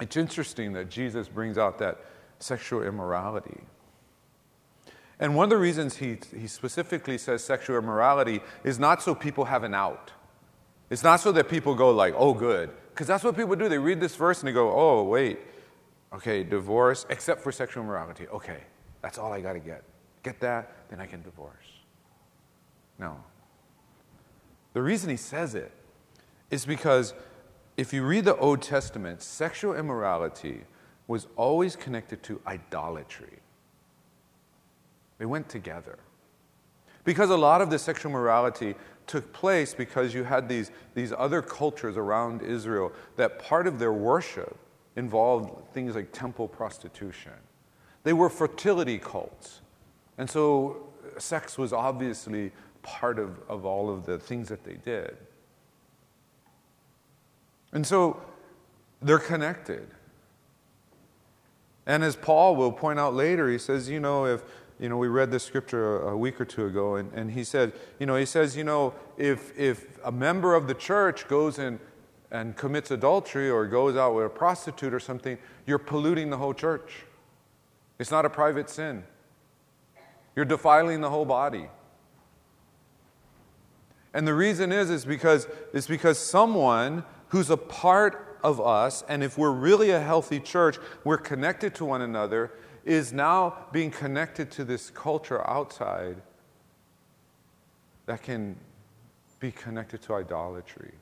[0.00, 1.98] It's interesting that Jesus brings out that
[2.38, 3.60] sexual immorality.
[5.20, 9.46] And one of the reasons he, he specifically says sexual immorality is not so people
[9.46, 10.12] have an out.
[10.90, 12.70] It's not so that people go like, oh, good.
[12.90, 13.68] Because that's what people do.
[13.68, 15.38] They read this verse and they go, oh, wait.
[16.12, 18.26] Okay, divorce, except for sexual immorality.
[18.28, 18.60] Okay,
[19.02, 19.82] that's all I got to get.
[20.22, 21.66] Get that, then I can divorce.
[22.98, 23.22] No.
[24.72, 25.72] The reason he says it
[26.50, 27.14] is because
[27.76, 30.62] if you read the Old Testament, sexual immorality
[31.06, 33.38] was always connected to idolatry.
[35.18, 35.98] They went together.
[37.04, 38.74] Because a lot of the sexual morality
[39.06, 43.92] took place because you had these, these other cultures around Israel that part of their
[43.92, 44.56] worship
[44.98, 47.32] involved things like temple prostitution.
[48.02, 49.60] They were fertility cults.
[50.18, 52.50] And so uh, sex was obviously
[52.82, 55.16] part of, of all of the things that they did.
[57.72, 58.20] And so
[59.00, 59.86] they're connected.
[61.86, 64.42] And as Paul will point out later, he says, you know, if,
[64.80, 67.44] you know, we read this scripture a, a week or two ago, and, and he
[67.44, 71.58] said, you know, he says, you know, if, if a member of the church goes
[71.58, 71.78] and,
[72.30, 76.54] and commits adultery or goes out with a prostitute or something, you're polluting the whole
[76.54, 77.04] church.
[77.98, 79.04] It's not a private sin.
[80.36, 81.68] You're defiling the whole body.
[84.14, 89.22] And the reason is, is because, is because someone who's a part of us, and
[89.22, 92.52] if we're really a healthy church, we're connected to one another,
[92.84, 96.16] is now being connected to this culture outside
[98.06, 98.56] that can
[99.40, 100.92] be connected to idolatry.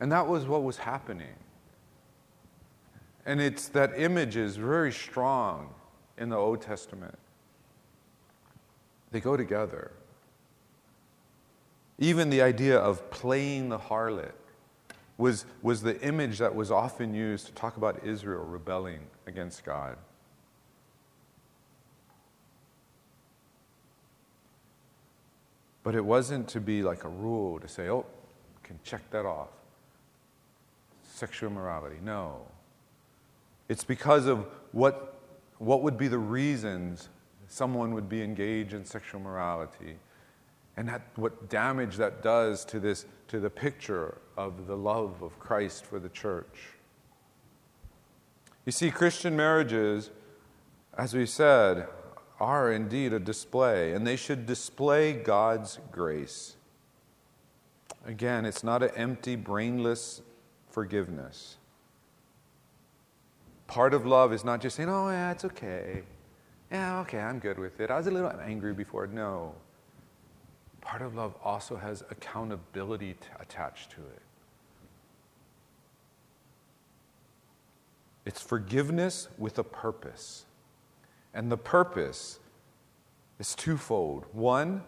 [0.00, 1.34] And that was what was happening.
[3.26, 5.74] And it's that image is very strong
[6.16, 7.18] in the Old Testament.
[9.12, 9.92] They go together.
[11.98, 14.32] Even the idea of playing the harlot
[15.18, 19.98] was, was the image that was often used to talk about Israel rebelling against God.
[25.82, 28.06] But it wasn't to be like a rule to say, oh,
[28.62, 29.48] can check that off.
[31.20, 31.96] Sexual immorality.
[32.02, 32.46] No.
[33.68, 35.20] It's because of what,
[35.58, 37.10] what would be the reasons
[37.46, 39.98] someone would be engaged in sexual morality
[40.78, 45.38] and that, what damage that does to, this, to the picture of the love of
[45.38, 46.70] Christ for the church.
[48.64, 50.08] You see, Christian marriages,
[50.96, 51.86] as we said,
[52.40, 56.56] are indeed a display, and they should display God's grace.
[58.06, 60.22] Again, it's not an empty, brainless
[60.70, 61.56] forgiveness.
[63.66, 66.02] Part of love is not just saying, oh, yeah, it's okay.
[66.70, 67.90] Yeah, okay, I'm good with it.
[67.90, 69.06] I was a little angry before.
[69.06, 69.54] No.
[70.80, 74.22] Part of love also has accountability t- attached to it.
[78.24, 80.44] It's forgiveness with a purpose.
[81.34, 82.38] And the purpose
[83.38, 84.26] is twofold.
[84.32, 84.82] One,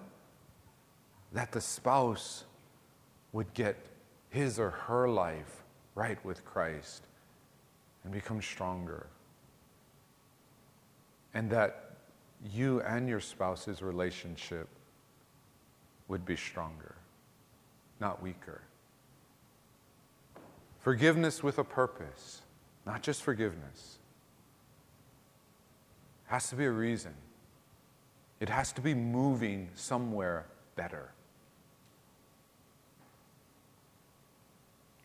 [1.33, 2.45] that the spouse
[3.33, 3.77] would get
[4.29, 5.62] his or her life
[5.95, 7.03] right with Christ
[8.05, 9.07] and become stronger.
[11.35, 11.97] And that
[12.53, 14.69] you and your spouse's relationship
[16.09, 16.95] would be stronger,
[18.01, 18.61] not weaker.
[20.81, 22.43] Forgiveness with a purpose,
[22.85, 23.99] not just forgiveness.
[26.27, 27.15] Has to be a reason.
[28.41, 31.13] It has to be moving somewhere better.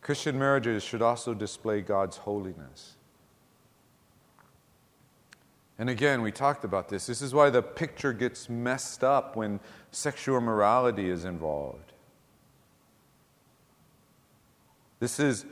[0.07, 2.95] Christian marriages should also display God's holiness.
[5.77, 7.07] And again, we talked about this.
[7.07, 9.59] This is why the picture gets messed up when
[9.91, 11.91] sexual morality is involved.
[15.01, 15.45] This is,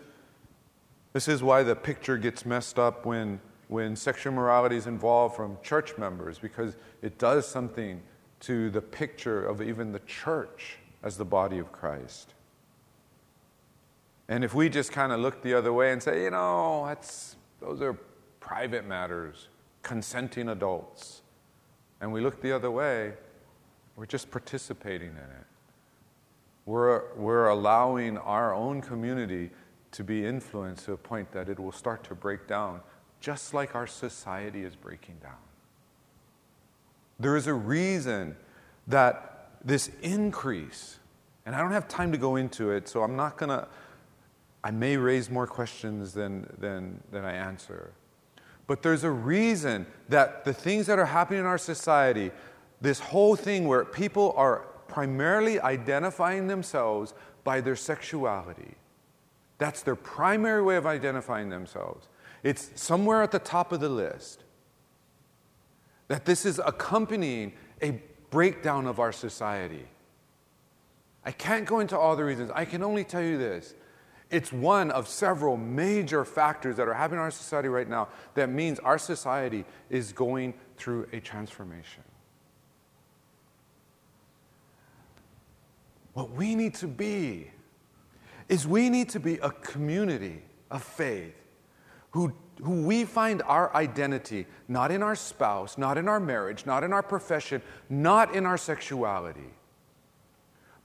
[1.12, 5.58] this is why the picture gets messed up when, when sexual morality is involved from
[5.64, 8.02] church members, because it does something
[8.40, 12.36] to the picture of even the church as the body of Christ.
[14.28, 17.36] And if we just kind of look the other way and say, you know, that's,
[17.60, 17.94] those are
[18.40, 19.50] private matters,
[19.84, 21.22] consenting adults,
[22.02, 23.14] and we look the other way,
[23.96, 25.46] we're just participating in it.
[26.66, 29.52] We're, we're allowing our own community
[29.92, 32.82] to be influenced to a point that it will start to break down,
[33.22, 35.38] just like our society is breaking down.
[37.20, 38.36] There is a reason
[38.88, 41.00] that this increase,
[41.46, 43.68] and I don't have time to go into it, so I'm not going to,
[44.66, 47.92] I may raise more questions than, than, than I answer.
[48.66, 52.32] But there's a reason that the things that are happening in our society,
[52.82, 57.14] this whole thing where people are primarily identifying themselves
[57.44, 58.74] by their sexuality,
[59.60, 62.08] that's their primary way of identifying themselves.
[62.42, 64.44] It's somewhere at the top of the list.
[66.08, 67.54] That this is accompanying
[67.84, 68.02] a
[68.32, 69.86] breakdown of our society.
[71.24, 72.50] I can't go into all the reasons.
[72.56, 73.76] I can only tell you this
[74.36, 78.50] It's one of several major factors that are happening in our society right now that
[78.50, 82.04] means our society is going through a transformation.
[86.12, 87.50] What we need to be
[88.50, 91.36] is we need to be a community of faith
[92.12, 96.84] who, who we find our identity not in our spouse, not in our marriage, not
[96.84, 99.54] in our profession, not in our sexuality,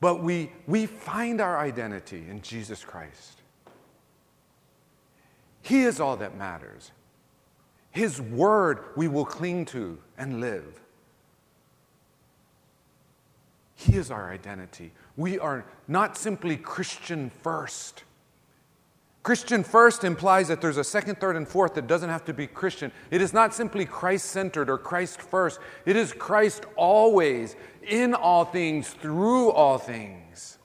[0.00, 3.39] but we, we find our identity in Jesus Christ.
[5.62, 6.90] He is all that matters.
[7.90, 10.80] His word we will cling to and live.
[13.74, 14.92] He is our identity.
[15.16, 18.04] We are not simply Christian first.
[19.22, 22.46] Christian first implies that there's a second, third, and fourth that doesn't have to be
[22.46, 22.90] Christian.
[23.10, 25.60] It is not simply Christ centered or Christ first.
[25.84, 30.58] It is Christ always, in all things, through all things.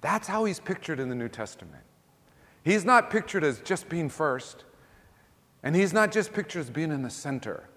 [0.00, 1.84] That's how he's pictured in the New Testament.
[2.64, 4.64] He's not pictured as just being first,
[5.62, 7.68] and he's not just pictured as being in the center.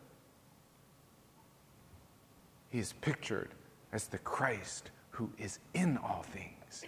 [2.70, 3.50] He's pictured
[3.92, 6.84] as the Christ who is in all things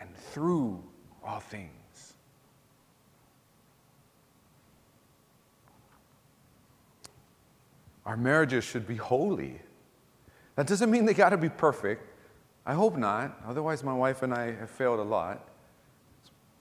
[0.00, 0.82] and through
[1.24, 2.14] all things.
[8.04, 9.60] Our marriages should be holy.
[10.56, 12.02] That doesn't mean they got to be perfect.
[12.66, 13.40] I hope not.
[13.46, 15.51] Otherwise, my wife and I have failed a lot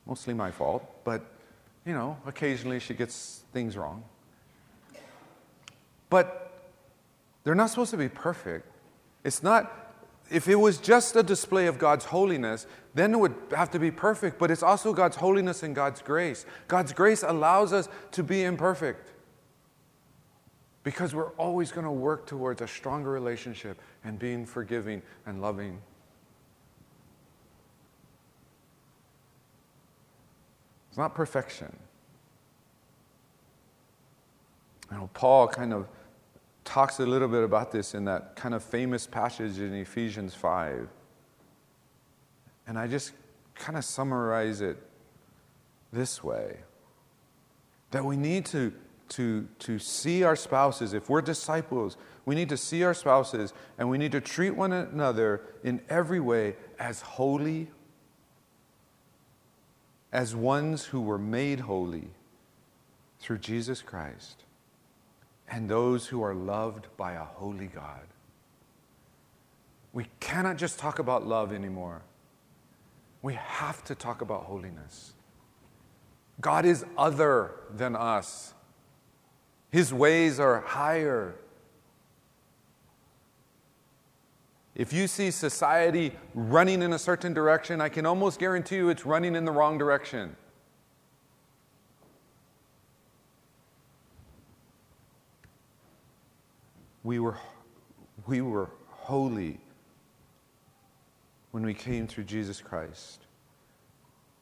[0.05, 1.23] mostly my fault, but
[1.85, 4.03] you know, occasionally she gets things wrong.
[6.09, 6.51] But
[7.43, 8.67] they're not supposed to be perfect.
[9.23, 9.93] It's not,
[10.29, 13.91] if it was just a display of God's holiness, then it would have to be
[13.91, 16.45] perfect, but it's also God's holiness and God's grace.
[16.67, 19.11] God's grace allows us to be imperfect
[20.83, 25.79] because we're always going to work towards a stronger relationship and being forgiving and loving
[30.91, 31.73] It's not perfection.
[34.91, 35.87] Know, Paul kind of
[36.65, 40.89] talks a little bit about this in that kind of famous passage in Ephesians 5.
[42.67, 43.13] And I just
[43.55, 44.77] kind of summarize it
[45.93, 46.57] this way
[47.91, 48.73] that we need to,
[49.09, 53.89] to, to see our spouses, if we're disciples, we need to see our spouses and
[53.89, 57.69] we need to treat one another in every way as holy
[60.11, 62.09] as ones who were made holy
[63.19, 64.43] through Jesus Christ
[65.49, 68.07] and those who are loved by a holy God.
[69.93, 72.01] We cannot just talk about love anymore.
[73.21, 75.13] We have to talk about holiness.
[76.39, 78.53] God is other than us.
[79.69, 81.35] His ways are higher.
[84.73, 89.05] If you see society running in a certain direction, I can almost guarantee you it's
[89.05, 90.35] running in the wrong direction.
[97.03, 97.37] We were,
[98.27, 99.59] we were holy
[101.51, 103.25] when we came through Jesus Christ.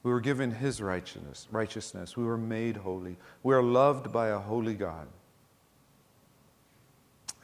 [0.03, 2.15] We were given his righteousness, righteousness.
[2.15, 3.17] We were made holy.
[3.43, 5.07] We are loved by a holy God.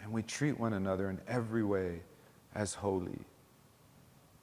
[0.04, 2.02] And we treat one another in every way
[2.56, 3.20] as holy.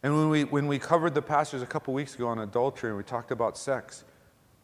[0.02, 2.96] And when we, when we covered the passage a couple weeks ago on adultery and
[2.96, 4.04] we talked about sex,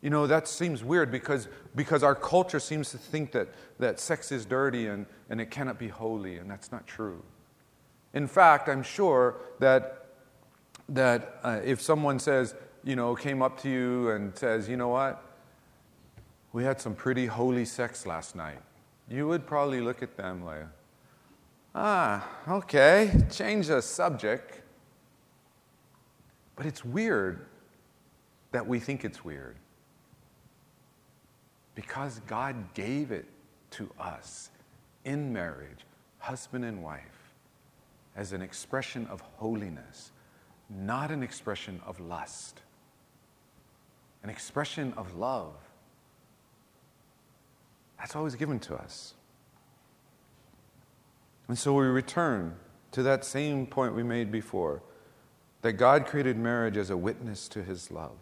[0.01, 4.31] you know, that seems weird because, because our culture seems to think that, that sex
[4.31, 7.23] is dirty and, and it cannot be holy, and that's not true.
[8.15, 10.07] In fact, I'm sure that,
[10.89, 14.89] that uh, if someone says, you know, came up to you and says, you know
[14.89, 15.23] what,
[16.53, 18.59] we had some pretty holy sex last night,
[19.11, 20.67] you would probably look at them like,
[21.75, 24.63] Ah, okay, change the subject.
[26.57, 27.47] But it's weird
[28.51, 29.57] that we think it's weird.
[31.75, 33.27] Because God gave it
[33.73, 34.51] to us
[35.05, 35.85] in marriage,
[36.19, 37.33] husband and wife,
[38.17, 40.11] as an expression of holiness,
[40.69, 42.63] not an expression of lust,
[44.25, 45.55] an expression of love.
[47.99, 49.15] That's always given to us.
[51.49, 52.57] And so we return
[52.93, 54.83] to that same point we made before
[55.63, 58.17] that God created marriage as a witness to his love.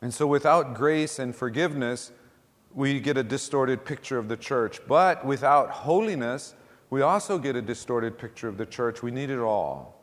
[0.00, 2.12] And so without grace and forgiveness,
[2.74, 4.80] we get a distorted picture of the church.
[4.86, 6.54] But without holiness,
[6.90, 9.02] we also get a distorted picture of the church.
[9.02, 9.94] We need it all.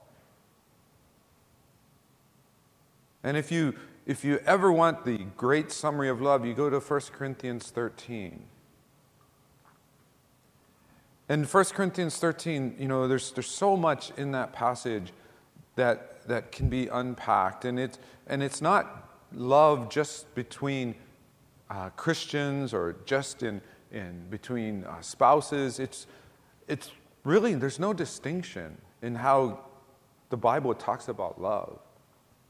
[3.23, 3.75] And if you,
[4.05, 8.43] if you ever want the great summary of love, you go to 1 Corinthians 13.
[11.29, 15.13] In 1 Corinthians 13, you know, there's, there's so much in that passage
[15.75, 17.63] that, that, can be unpacked.
[17.63, 17.97] And, it,
[18.27, 20.95] and it's not love just between
[21.69, 23.61] uh, Christians or just in,
[23.91, 25.79] in between uh, spouses.
[25.79, 26.07] It's,
[26.67, 26.91] it's
[27.23, 29.59] really, there's no distinction in how
[30.29, 31.79] the Bible talks about love.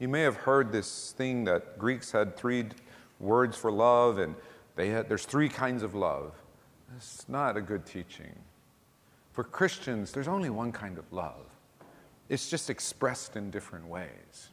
[0.00, 2.66] You may have heard this thing that Greeks had three
[3.20, 4.34] words for love, and
[4.74, 6.32] they had, there's three kinds of love.
[6.96, 8.34] It's not a good teaching.
[9.34, 11.44] For Christians, there's only one kind of love,
[12.30, 14.48] it's just expressed in different ways.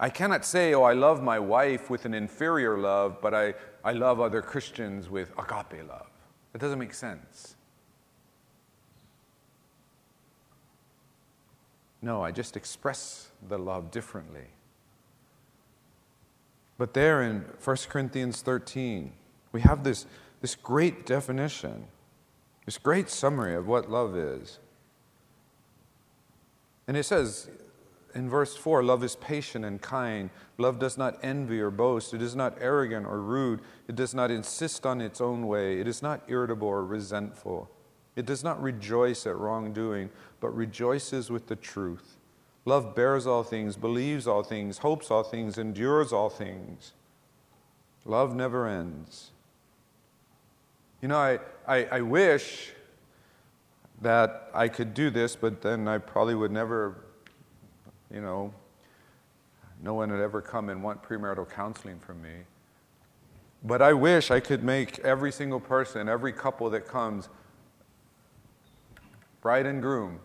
[0.00, 3.92] I cannot say, oh, I love my wife with an inferior love, but I, I
[3.92, 6.06] love other Christians with agape love.
[6.52, 7.56] That doesn't make sense.
[12.00, 14.46] No, I just express the love differently.
[16.78, 19.12] But there in 1 Corinthians 13,
[19.50, 20.06] we have this,
[20.40, 21.88] this great definition,
[22.68, 24.58] this great summary of what love is.
[26.86, 27.48] And it says
[28.14, 30.28] in verse 4 love is patient and kind.
[30.58, 32.12] Love does not envy or boast.
[32.12, 33.60] It is not arrogant or rude.
[33.88, 35.80] It does not insist on its own way.
[35.80, 37.70] It is not irritable or resentful.
[38.16, 42.18] It does not rejoice at wrongdoing, but rejoices with the truth.
[42.66, 46.92] Love bears all things, believes all things, hopes all things, endures all things.
[48.04, 49.30] Love never ends.
[51.00, 52.72] You know, I, I, I, wish
[54.02, 57.04] that I could do this, but then I probably would never,
[58.12, 58.52] you know,
[59.80, 62.34] no one would ever come and want premarital counseling from me.
[63.62, 67.28] But I wish I could make every single person, every couple that comes,
[69.40, 70.18] bride and groom,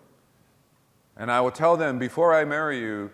[1.15, 3.11] and I will tell them, before I marry you,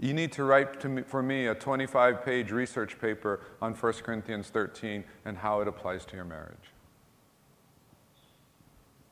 [0.00, 3.92] you need to write to me, for me a 25 page research paper on 1
[4.02, 6.72] Corinthians 13 and how it applies to your marriage.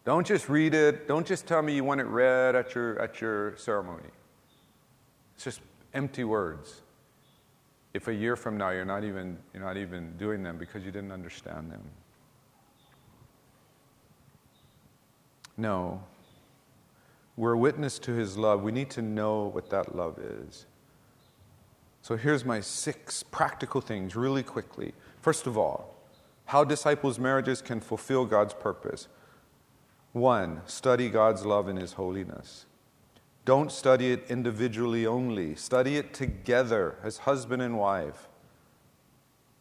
[0.08, 1.06] Don't just read it.
[1.06, 4.08] Don't just tell me you want it read at your, at your ceremony.
[5.34, 5.60] It's just
[5.92, 6.80] empty words.
[7.92, 10.90] If a year from now you're not even, you're not even doing them because you
[10.90, 11.82] didn't understand them.
[15.58, 16.02] No,
[17.36, 20.64] we're a witness to his love, we need to know what that love is.
[22.00, 24.94] So here's my six practical things really quickly.
[25.20, 25.94] First of all,
[26.46, 29.08] how disciples' marriages can fulfill God's purpose.
[30.12, 32.66] One, study God's love and his holiness.
[33.44, 38.28] Don't study it individually only, study it together as husband and wife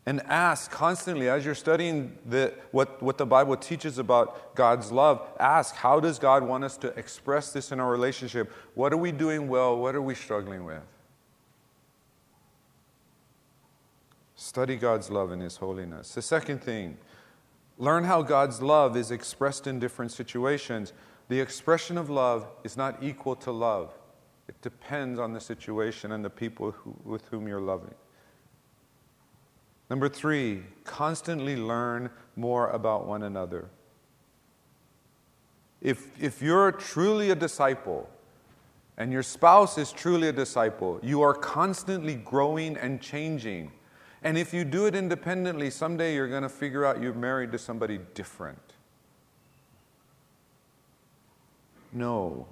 [0.08, 5.22] and ask constantly as you're studying the, what, what the Bible teaches about God's love,
[5.38, 8.50] ask how does God want us to express this in our relationship?
[8.74, 9.78] What are we doing well?
[9.78, 10.82] What are we struggling with?
[14.38, 16.14] Study God's love and His holiness.
[16.14, 16.98] The second thing,
[17.78, 20.93] learn how God's love is expressed in different situations.
[21.30, 23.93] The expression of love is not equal to love,
[24.47, 27.93] it depends on the situation and the people who, with whom you're loving.
[29.89, 33.69] Number three, constantly learn more about one another.
[35.82, 38.09] If, if you're truly a disciple
[38.97, 43.71] and your spouse is truly a disciple, you are constantly growing and changing.
[44.24, 47.57] And if you do it independently, someday you're going to figure out you're married to
[47.57, 48.74] somebody different.
[51.93, 52.47] No.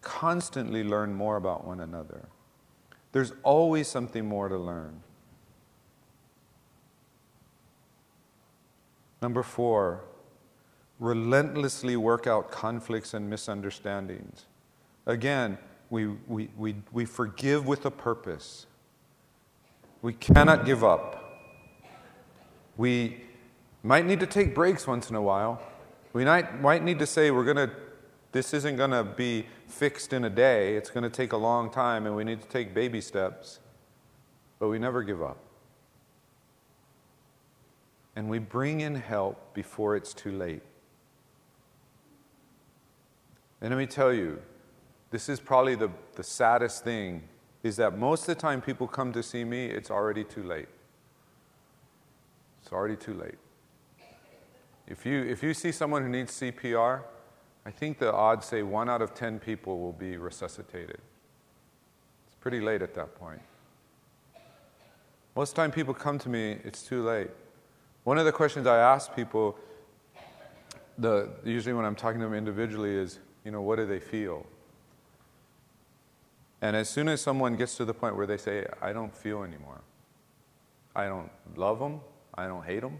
[0.00, 2.28] Constantly learn more about one another.
[3.12, 5.00] There's always something more to learn.
[9.20, 10.04] Number four,
[10.98, 14.46] relentlessly work out conflicts and misunderstandings.
[15.06, 15.58] Again,
[15.90, 18.66] we, we, we, we forgive with a purpose.
[20.02, 21.16] We cannot give up.
[22.76, 23.22] We
[23.82, 25.62] might need to take breaks once in a while.
[26.12, 27.70] We might, might need to say, we're going to,
[28.32, 30.76] this isn't going to be fixed in a day.
[30.76, 33.60] It's going to take a long time, and we need to take baby steps.
[34.58, 35.38] But we never give up
[38.16, 40.62] and we bring in help before it's too late.
[43.60, 44.40] And let me tell you,
[45.10, 47.22] this is probably the, the saddest thing
[47.62, 50.68] is that most of the time people come to see me, it's already too late.
[52.62, 53.36] It's already too late.
[54.86, 57.02] If you, if you see someone who needs CPR,
[57.64, 60.98] I think the odds say one out of 10 people will be resuscitated.
[62.26, 63.40] It's pretty late at that point.
[65.36, 67.30] Most of the time people come to me, it's too late.
[68.04, 69.56] One of the questions I ask people,
[70.98, 74.46] the, usually when I'm talking to them individually, is, you know, what do they feel?
[76.62, 79.42] And as soon as someone gets to the point where they say, I don't feel
[79.42, 79.80] anymore,
[80.94, 82.00] I don't love them,
[82.34, 82.98] I don't hate them,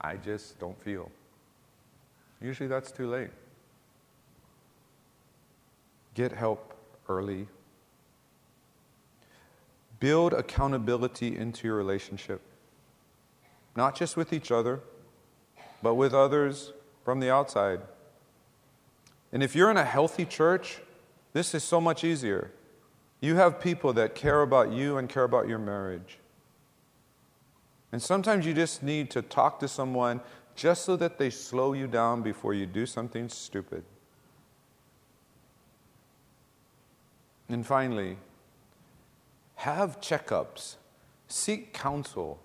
[0.00, 1.10] I just don't feel.
[2.40, 3.30] Usually that's too late.
[6.14, 6.74] Get help
[7.08, 7.46] early.
[10.00, 12.40] Build accountability into your relationship,
[13.76, 14.80] not just with each other,
[15.82, 16.72] but with others
[17.04, 17.80] from the outside.
[19.32, 20.80] And if you're in a healthy church,
[21.32, 22.50] this is so much easier.
[23.24, 26.18] You have people that care about you and care about your marriage.
[27.90, 30.20] And sometimes you just need to talk to someone
[30.54, 33.82] just so that they slow you down before you do something stupid.
[37.48, 38.18] And finally,
[39.54, 40.76] have checkups,
[41.26, 42.38] seek counsel,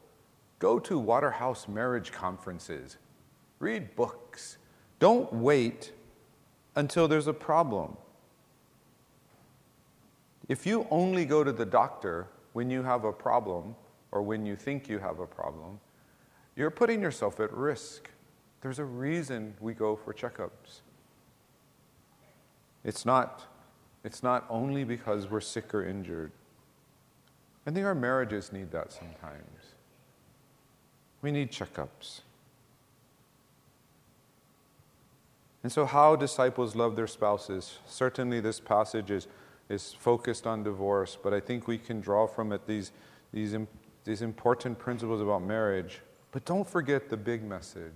[0.59, 2.95] go to Waterhouse marriage conferences,
[3.59, 4.55] read books.
[4.99, 5.91] Don't wait
[6.77, 7.97] until there's a problem.
[10.49, 13.75] If you only go to the doctor when you have a problem
[14.11, 15.79] or when you think you have a problem,
[16.55, 18.09] you're putting yourself at risk.
[18.61, 20.81] There's a reason we go for checkups.
[22.83, 23.45] It's not,
[24.03, 26.31] it's not only because we're sick or injured.
[27.67, 29.75] I think our marriages need that sometimes.
[31.21, 32.21] We need checkups.
[35.61, 37.79] And so, how disciples love their spouses.
[37.85, 39.27] Certainly, this passage is,
[39.69, 42.91] is focused on divorce, but I think we can draw from it these,
[43.31, 43.55] these,
[44.03, 46.01] these important principles about marriage.
[46.31, 47.93] But don't forget the big message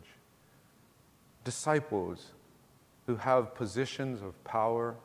[1.44, 2.32] disciples
[3.06, 4.96] who have positions of power,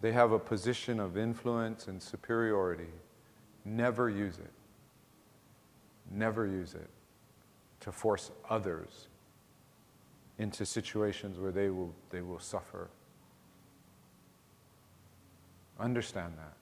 [0.00, 2.90] they have a position of influence and superiority.
[3.64, 4.50] Never use it.
[6.10, 6.90] Never use it
[7.80, 9.06] to force others
[10.38, 12.88] into situations where they will, they will suffer.
[15.82, 16.61] Understand that.